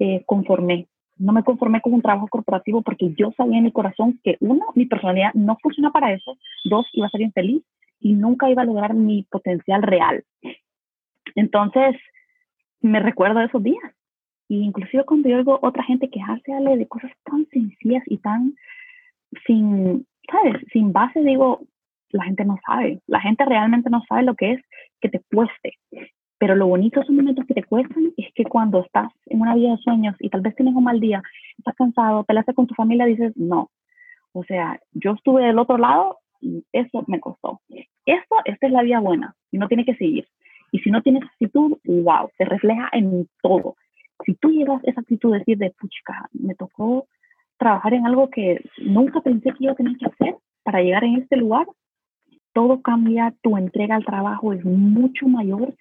[0.00, 0.88] eh, conformé.
[1.18, 4.66] No me conformé con un trabajo corporativo porque yo sabía en mi corazón que, uno,
[4.74, 6.36] mi personalidad no funciona para eso.
[6.64, 7.62] Dos, iba a ser infeliz
[8.00, 10.24] y nunca iba a lograr mi potencial real.
[11.34, 11.96] Entonces,
[12.80, 13.92] me recuerdo esos días.
[14.48, 18.54] Y inclusive cuando yo oigo otra gente quejarse Ale, de cosas tan sencillas y tan
[19.46, 20.62] sin, ¿sabes?
[20.72, 21.60] Sin base, digo,
[22.10, 23.00] la gente no sabe.
[23.06, 24.60] La gente realmente no sabe lo que es
[25.00, 25.74] que te cueste.
[26.38, 29.54] Pero lo bonito de esos momentos que te cuestan es que cuando estás en una
[29.54, 31.22] vida de sueños y tal vez tienes un mal día,
[31.58, 33.70] estás cansado, peleas con tu familia, dices, no.
[34.32, 37.60] O sea, yo estuve del otro lado y eso me costó.
[38.04, 40.26] Esto, esta es la vida buena y no tiene que seguir.
[40.72, 43.76] Y si no tienes actitud, wow, se refleja en todo.
[44.24, 47.06] Si tú llevas esa actitud de decir de, puchica, me tocó
[47.58, 51.16] trabajar en algo que nunca pensé que iba a tener que hacer para llegar en
[51.16, 51.66] este lugar,
[52.52, 55.74] todo cambia, tu entrega al trabajo es mucho mayor,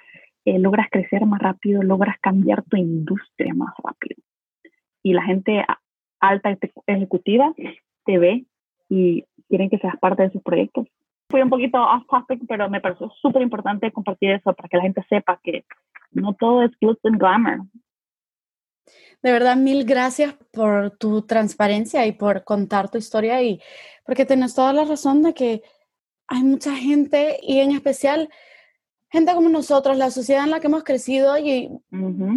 [0.46, 4.22] eh, logras crecer más rápido, logras cambiar tu industria más rápido.
[5.04, 5.66] Y la gente
[6.20, 7.54] alta ejecutiva
[8.06, 8.46] te ve
[8.90, 10.88] y quieren que seas parte de sus proyectos
[11.30, 14.84] fui un poquito off topic, pero me pareció súper importante compartir eso para que la
[14.84, 15.66] gente sepa que
[16.12, 17.60] no todo es glitz and glamour.
[19.22, 23.60] De verdad, mil gracias por tu transparencia y por contar tu historia y
[24.06, 25.62] porque tienes toda la razón de que
[26.28, 28.30] hay mucha gente y en especial
[29.16, 31.70] gente como nosotros, la sociedad en la que hemos crecido y,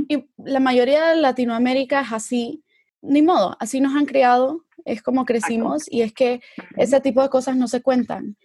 [0.09, 2.65] y la mayoría de Latinoamérica es así,
[3.03, 6.41] ni modo, así nos han criado, es como crecimos y es que
[6.77, 8.37] ese tipo de cosas no se cuentan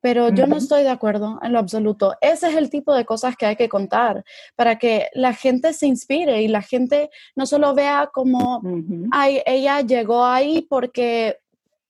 [0.00, 2.14] pero yo no estoy de acuerdo en lo absoluto.
[2.20, 4.24] Ese es el tipo de cosas que hay que contar
[4.54, 8.62] para que la gente se inspire y la gente no solo vea como,
[9.10, 11.38] ay, ella llegó ahí porque,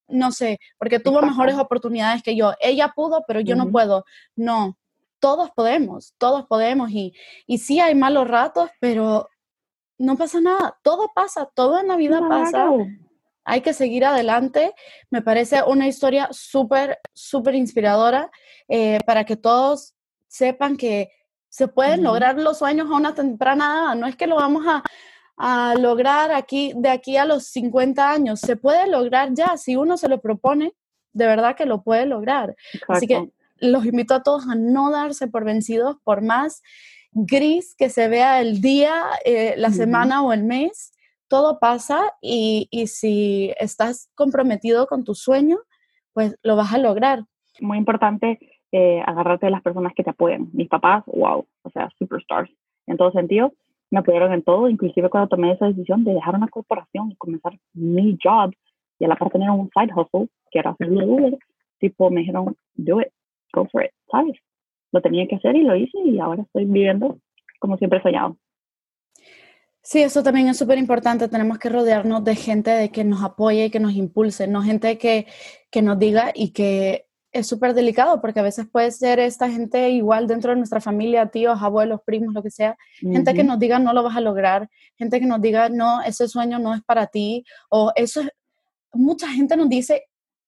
[0.09, 2.55] no sé, porque tuvo mejores oportunidades que yo.
[2.61, 4.05] Ella pudo, pero yo no puedo.
[4.37, 4.78] No,
[5.21, 7.15] todos podemos, todos podemos y,
[7.47, 9.29] y sí hay malos ratos, pero
[9.99, 12.71] no pasa nada, todo pasa, todo en la vida pasa
[13.49, 14.75] hay que seguir adelante.
[15.11, 18.31] Me parece una historia súper, súper inspiradora
[18.69, 19.95] eh, para que todos
[20.27, 21.11] sepan que
[21.49, 23.95] se pueden lograr los sueños a una temprana edad.
[23.97, 24.83] No es que lo vamos a,
[25.79, 28.41] lograr aquí, de aquí a los 50 años.
[28.41, 30.75] Se puede lograr ya, si uno se lo propone,
[31.15, 32.55] de verdad que lo puede lograr.
[32.87, 36.63] Así que los invito a todos a no darse por vencidos, por más
[37.13, 40.93] gris que se vea el día, eh, la semana o el mes
[41.29, 45.59] todo pasa y, si estás comprometido con tu sueño,
[46.15, 47.25] pues lo vas a lograr.
[47.61, 48.39] Muy importante
[48.73, 50.49] eh, agarrarte de las personas que te apoyan.
[50.53, 52.51] Mis papás, wow, o sea, superstars.
[52.87, 53.53] En todo sentido,
[53.91, 57.59] me apoyaron en todo, inclusive cuando tomé esa decisión de dejar una corporación y comenzar
[57.75, 58.53] mi job
[58.99, 61.39] y a la par tener un side hustle, que era Uber,
[61.79, 63.09] tipo, me dijeron, do it,
[63.53, 64.37] go for it, ¿sabes?
[64.93, 67.19] Lo tenía que hacer y lo hice y ahora estoy viviendo
[67.59, 68.37] como siempre he soñado.
[69.83, 71.29] Sí, eso también es súper importante.
[71.29, 74.99] Tenemos que rodearnos de gente de que nos apoye y que nos impulse, no gente
[74.99, 75.27] que,
[75.71, 79.91] que nos diga y que es súper delicado porque a veces puede ser esta gente
[79.91, 83.79] igual dentro de nuestra familia, tíos, abuelos, primos, lo que sea, gente que nos diga
[83.79, 87.07] no lo vas a lograr, gente que nos diga no, ese sueño no es para
[87.07, 88.31] ti o eso es,
[88.93, 90.05] mucha gente nos dice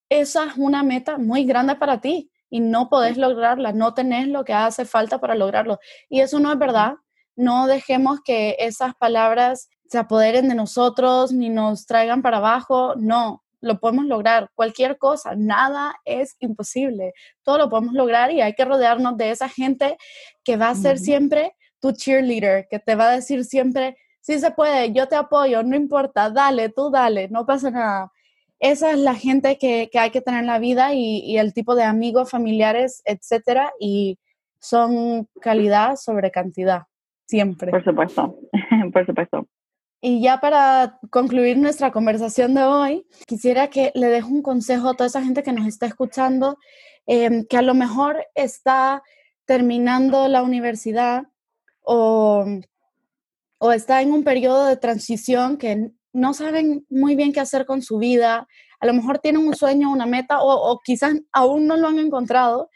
[0.08, 4.44] esa es una meta muy grande para ti y no podés lograrla, no tenés lo
[4.44, 5.78] que hace falta para lograrlo.
[6.08, 6.94] Y eso no es verdad
[7.40, 12.94] no dejemos que esas palabras se apoderen de nosotros ni nos traigan para abajo.
[12.96, 14.50] No, lo podemos lograr.
[14.54, 17.14] Cualquier cosa, nada es imposible.
[17.42, 19.96] Todo lo podemos lograr y hay que rodearnos de esa gente
[20.44, 24.50] que va a ser siempre tu cheerleader, que te va a decir siempre, sí se
[24.50, 28.12] puede, yo te apoyo, no importa, dale, tú dale, no pasa nada.
[28.60, 31.74] Esa es la gente que, hay que tener en la vida y, y el tipo
[31.74, 34.18] de amigos, familiares, etcétera, y
[34.60, 36.82] son calidad sobre cantidad
[37.26, 37.70] siempre.
[37.70, 38.38] Por supuesto,
[38.92, 39.46] por supuesto.
[40.02, 44.94] Y ya para concluir nuestra conversación de hoy, quisiera que le deje un consejo a
[44.94, 46.58] toda esa gente que nos está escuchando,
[47.06, 49.02] em, que a lo mejor está
[49.44, 51.24] terminando la universidad
[51.82, 52.46] o,
[53.58, 57.82] o está en un periodo de transición que no saben muy bien qué hacer con
[57.82, 58.46] su vida,
[58.80, 61.98] a lo mejor tienen un sueño, una meta o, o quizás aún no lo han
[61.98, 62.70] encontrado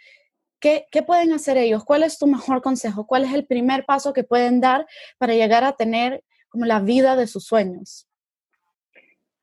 [0.64, 1.84] ¿qué, ¿qué pueden hacer ellos?
[1.84, 3.06] ¿Cuál es tu mejor consejo?
[3.06, 4.86] ¿Cuál es el primer paso que pueden dar
[5.18, 8.08] para llegar a tener como la vida de sus sueños?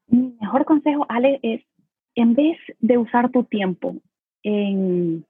[0.08, 1.62] Mi mejor consejo, Ale, es
[2.16, 3.98] en vez de usar tu tiempo
[4.42, 5.24] en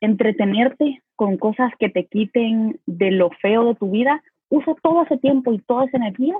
[0.00, 5.18] entretenerte con cosas que te quiten de lo feo de tu vida, usa todo ese
[5.18, 6.36] tiempo y toda esa energía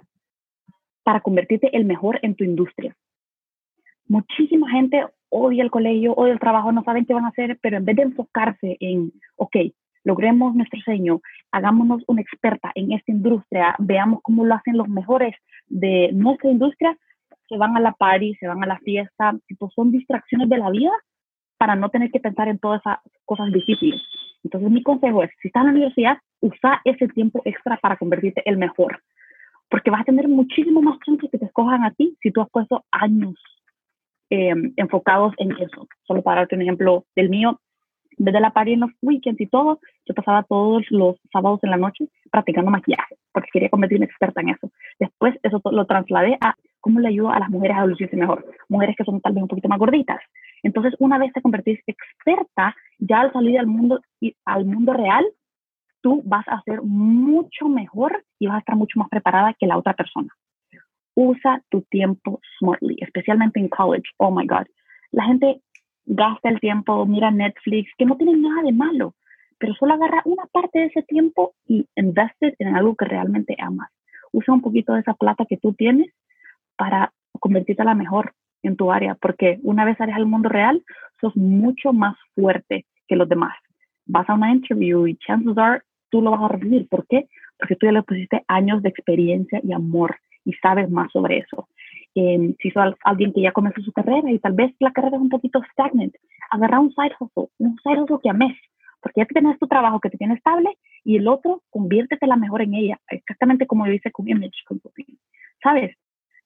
[1.04, 2.96] para convertirte el mejor en tu industria.
[4.08, 7.76] Muchísima gente odia el colegio, odia el trabajo, no saben qué van a hacer, pero
[7.76, 9.56] en vez de enfocarse en, ok,
[10.04, 15.34] logremos nuestro sueño, hagámonos una experta en esta industria, veamos cómo lo hacen los mejores
[15.66, 16.96] de nuestra industria,
[17.48, 20.70] se van a la party, se van a la fiesta, tipo, son distracciones de la
[20.70, 20.92] vida
[21.58, 24.00] para no tener que pensar en todas esas cosas difíciles.
[24.42, 28.42] Entonces mi consejo es, si estás en la universidad, usa ese tiempo extra para convertirte
[28.44, 29.00] el mejor,
[29.68, 32.50] porque vas a tener muchísimo más chance que te escojan a ti si tú has
[32.50, 33.34] puesto años
[34.30, 35.88] em, enfocados en eso.
[36.06, 37.60] Solo para darte un ejemplo del mío,
[38.16, 41.76] desde la party en los weekends y todo, yo pasaba todos los sábados en la
[41.76, 44.70] noche practicando maquillaje, porque quería convertirme experta en eso.
[44.98, 48.94] Después eso lo trasladé a cómo le ayudo a las mujeres a lucirse mejor, mujeres
[48.96, 50.20] que son tal vez un poquito más gorditas.
[50.62, 54.00] Entonces, una vez te convertís experta, ya al salir al mundo,
[54.44, 55.24] al mundo real,
[56.04, 59.78] tú vas a ser mucho mejor y vas a estar mucho más preparada que la
[59.78, 60.28] otra persona.
[61.14, 64.04] Usa tu tiempo smartly, especialmente en college.
[64.18, 64.66] Oh my God.
[65.12, 65.62] La gente
[66.04, 69.14] gasta el tiempo, mira Netflix, que no tiene nada de malo,
[69.58, 73.90] pero solo agarra una parte de ese tiempo y investe en algo que realmente amas.
[74.30, 76.12] Usa un poquito de esa plata que tú tienes
[76.76, 80.84] para convertirte a la mejor en tu área, porque una vez sales al mundo real,
[81.18, 83.54] sos mucho más fuerte que los demás.
[84.04, 85.80] Vas a una interview y chances are
[86.14, 86.88] tú lo vas a recibir.
[86.88, 87.26] ¿Por qué?
[87.58, 91.66] Porque tú ya le pusiste años de experiencia y amor y sabes más sobre eso.
[92.14, 95.22] Eh, si sos alguien que ya comenzó su carrera y tal vez la carrera es
[95.22, 96.14] un poquito stagnant,
[96.52, 98.56] agarra un side hustle, un side hustle que ames,
[99.02, 102.62] porque ya tienes tu trabajo que te tiene estable y el otro, conviértete la mejor
[102.62, 105.18] en ella, exactamente como yo hice con Image Consulting.
[105.64, 105.96] ¿Sabes?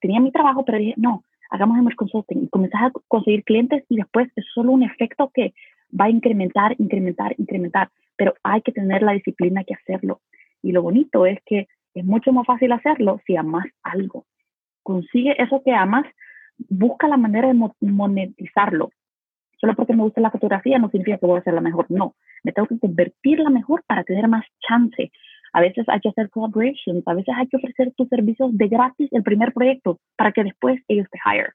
[0.00, 3.96] Tenía mi trabajo, pero dije, no, hagamos Image Consulting y comenzás a conseguir clientes y
[3.96, 5.52] después es solo un efecto que
[5.98, 10.20] va a incrementar, incrementar, incrementar, pero hay que tener la disciplina que hacerlo.
[10.62, 14.26] Y lo bonito es que es mucho más fácil hacerlo si amas algo.
[14.82, 16.04] Consigue eso que amas,
[16.68, 18.90] busca la manera de monetizarlo.
[19.60, 21.86] Solo porque me gusta la fotografía no significa que voy a ser la mejor.
[21.90, 25.10] No, me tengo que convertirla mejor para tener más chance.
[25.52, 29.08] A veces hay que hacer collaborations, a veces hay que ofrecer tus servicios de gratis
[29.12, 31.52] el primer proyecto para que después ellos te hire.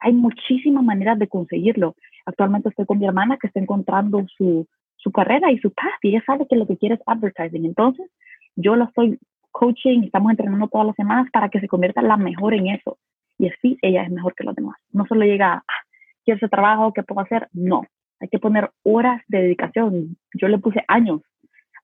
[0.00, 1.94] Hay muchísimas maneras de conseguirlo.
[2.26, 6.10] Actualmente estoy con mi hermana que está encontrando su, su carrera y su path y
[6.10, 7.64] ella sabe que lo que quiere es advertising.
[7.64, 8.10] Entonces,
[8.56, 9.18] yo la estoy
[9.54, 12.98] coaching estamos entrenando todas las semanas para que se convierta la mejor en eso.
[13.38, 14.76] Y así ella es mejor que los demás.
[14.92, 15.82] No solo llega, ah,
[16.24, 17.48] quiero ese trabajo, ¿qué puedo hacer?
[17.52, 17.84] No,
[18.20, 20.16] hay que poner horas de dedicación.
[20.34, 21.20] Yo le puse años,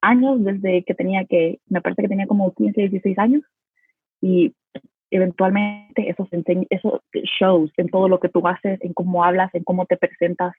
[0.01, 3.43] años desde que tenía que, me parece que tenía como 15, 16 años
[4.21, 4.53] y
[5.11, 7.03] eventualmente eso, se eso
[7.39, 10.55] shows en todo lo que tú haces, en cómo hablas, en cómo te presentas.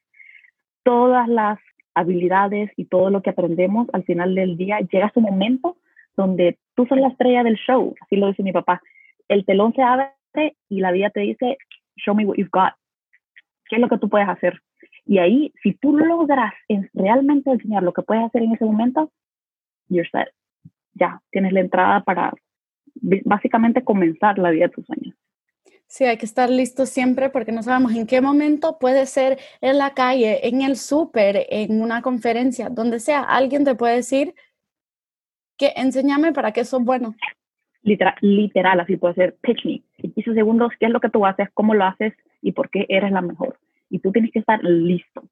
[0.84, 1.60] Todas las
[1.94, 5.78] habilidades y todo lo que aprendemos al final del día llega su momento
[6.16, 8.82] donde tú sos la estrella del show, así lo dice mi papá.
[9.28, 10.12] El telón se abre
[10.70, 11.58] y la vida te dice,
[11.98, 12.74] show me what you've got.
[13.70, 14.60] ¿Qué es lo que tú puedes hacer?
[15.06, 16.54] Y ahí, si tú logras
[16.94, 19.12] realmente enseñar lo que puedes hacer en ese momento,
[19.90, 20.30] you're set.
[20.94, 22.34] Ya, tienes la entrada para
[22.96, 25.16] básicamente comenzar la vida de tus sueños.
[25.88, 29.78] Sí, hay que estar listo siempre porque no sabemos en qué momento puede ser en
[29.78, 34.34] la calle, en el súper, en una conferencia, donde sea, alguien te puede decir
[35.58, 37.14] que enséñame para qué sos bueno.
[37.84, 39.84] Literal, literal, así puede ser, pitch me.
[39.98, 41.50] En 15 segundos, ¿qué es lo que tú haces?
[41.54, 42.14] ¿Cómo lo haces?
[42.42, 43.60] ¿Y por qué eres la mejor?
[43.90, 45.24] Y tú tienes que estar listo.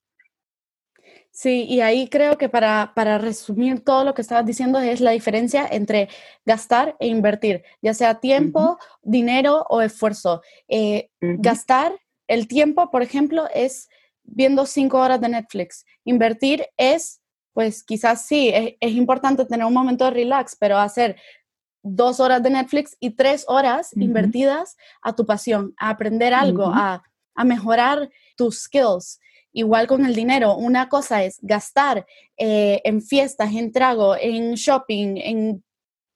[1.41, 5.11] Sí, y ahí creo que para, para, resumir todo lo que estabas diciendo es la
[5.11, 6.09] diferencia entre
[6.45, 10.41] gastar e invertir, ya sea tiempo, dinero o esfuerzo.
[10.67, 11.97] Eh, gastar
[12.27, 13.87] el tiempo, por ejemplo, es
[14.23, 15.85] viendo cinco horas de Netflix.
[16.03, 17.21] Invertir es,
[17.53, 21.15] pues quizás sí, es, importante tener un momento de relax, pero hacer
[21.81, 27.01] dos horas de Netflix y tres horas invertidas a tu pasión, a aprender algo, a,
[27.33, 29.21] a mejorar tus skills.
[29.51, 32.05] Igual con el dinero, una cosa es gastar
[32.37, 35.63] eh, en fiestas, en trago, en shopping, en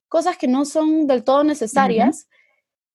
[0.08, 2.28] cosas que no son del todo necesarias,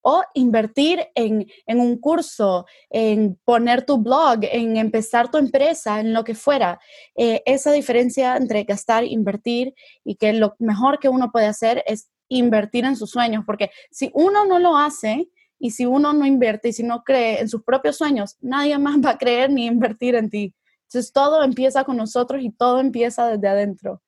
[0.01, 6.23] o invertir en, un curso, en poner tu blog, en empezar tu empresa, en lo
[6.23, 6.79] que fuera.
[7.15, 9.73] Eh, esa diferencia entre gastar, invertir
[10.03, 14.11] y que lo mejor que uno puede hacer es invertir en sus sueños, porque si
[14.13, 15.29] uno no lo hace,
[15.59, 18.97] y si uno no invierte y si no cree en sus propios sueños, nadie más
[19.05, 20.53] va a creer ni invertir en ti.
[20.83, 24.01] Entonces todo empieza con nosotros y todo empieza desde adentro.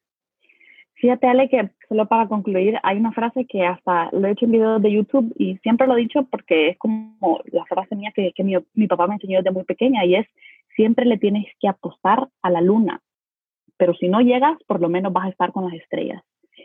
[0.95, 4.51] Fíjate, Ale, que solo para concluir, hay una frase que hasta lo he hecho en
[4.51, 8.31] videos de YouTube y siempre lo he dicho porque es como la frase mía que,
[8.35, 10.27] que mi, mi papá me enseñó desde muy pequeña y es,
[10.75, 13.01] siempre le tienes que apostar a la luna,
[13.77, 16.21] pero si no llegas, por lo menos vas a estar con las estrellas.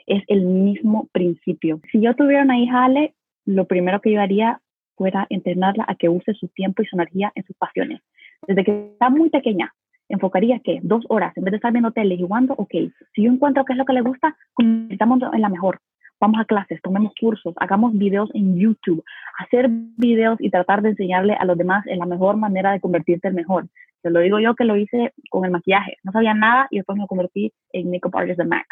[0.06, 1.80] Es el mismo principio.
[1.90, 3.14] Si yo tuviera una hija, Ale,
[3.46, 4.60] lo primero que yo haría
[4.96, 8.00] fuera entrenarla a que use su tiempo y su energía en sus pasiones.
[8.46, 9.72] Desde que está muy pequeña,
[10.08, 12.72] enfocaría que dos horas, en vez de estar viendo tele y jugando, ok,
[13.14, 15.80] si yo encuentro qué es lo que le gusta, convirtamos en la mejor.
[16.18, 19.04] Vamos a clases, tomemos cursos, hagamos videos en YouTube,
[19.38, 23.28] hacer videos y tratar de enseñarle a los demás en la mejor manera de convertirte
[23.28, 23.68] en mejor.
[24.02, 25.96] Te lo digo yo que lo hice con el maquillaje.
[26.04, 28.66] No sabía nada y después me convertí en Makeup Artist de MAC.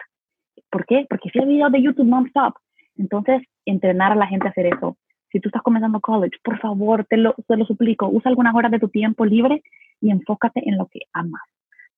[0.70, 1.06] ¿Por qué?
[1.10, 2.54] Porque hacía videos de YouTube non-stop.
[2.96, 4.96] Entonces, entrenar a la gente a hacer eso
[5.34, 8.70] si tú estás comenzando college, por favor, te lo, te lo suplico, usa algunas horas
[8.70, 9.64] de tu tiempo libre
[10.00, 11.42] y enfócate en lo que amas,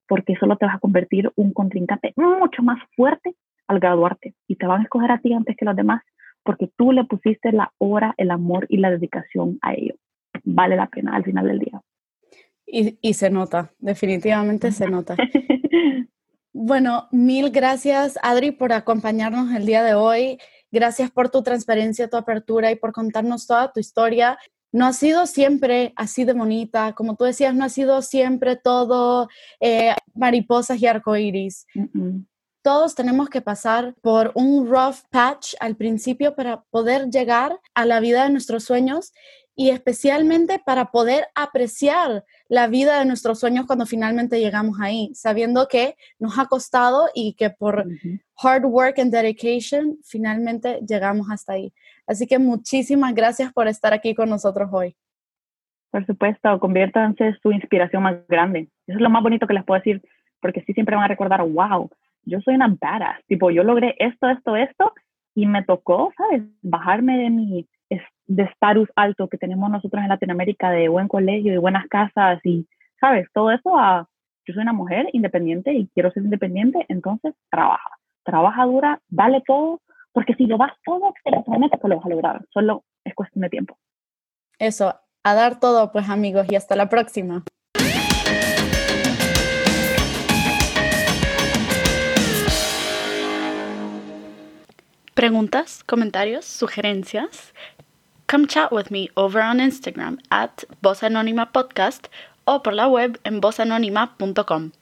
[0.08, 3.34] porque solo te vas a convertir un contrincante mucho más fuerte
[3.68, 6.02] al graduarte y te van a escoger a ti antes que los demás
[6.44, 9.96] porque tú le pusiste la hora, el amor y la dedicación a ello.
[10.44, 11.82] Vale la pena al final del día.
[12.64, 15.16] Y, y se nota, definitivamente se nota.
[16.54, 20.38] bueno, mil gracias Adri por acompañarnos el día de hoy.
[20.70, 24.38] Gracias por tu transparencia, tu apertura y por contarnos toda tu historia.
[24.72, 29.28] No ha sido siempre así de bonita, como tú decías, no ha sido siempre todo
[29.60, 31.66] eh, mariposas y arcoíris.
[32.62, 38.00] Todos tenemos que pasar por un rough patch al principio para poder llegar a la
[38.00, 39.12] vida de nuestros sueños
[39.56, 45.66] y especialmente para poder apreciar la vida de nuestros sueños cuando finalmente llegamos ahí, sabiendo
[45.66, 47.86] que nos ha costado y que por
[48.36, 51.72] hard work and dedication finalmente llegamos hasta ahí.
[52.06, 54.94] Así que muchísimas gracias por estar aquí con nosotros hoy.
[55.90, 58.68] Por supuesto, conviértanse su inspiración más grande.
[58.86, 60.02] Eso es lo más bonito que les puedo decir,
[60.40, 61.88] porque sí siempre van a recordar, wow,
[62.24, 64.92] yo soy una badass, tipo, yo logré esto, esto, esto,
[65.34, 66.42] y me tocó, ¿sabes?
[66.60, 67.66] Bajarme de mi
[68.26, 72.66] de estatus alto que tenemos nosotros en Latinoamérica, de buen colegio, de buenas casas y,
[73.00, 73.28] ¿sabes?
[73.32, 74.08] Todo eso a,
[74.46, 77.90] yo soy una mujer independiente y quiero ser independiente, entonces trabaja,
[78.24, 79.80] trabaja dura, dale todo,
[80.12, 83.42] porque si lo vas todo, te lo que lo vas a lograr, solo es cuestión
[83.42, 83.76] de tiempo.
[84.58, 87.44] Eso, a dar todo pues amigos y hasta la próxima.
[95.16, 97.54] Preguntas, comentarios, sugerencias.
[98.26, 102.08] Come chat with me over on Instagram at Voz Anónima Podcast
[102.44, 104.72] o por la web en vozanónima.com.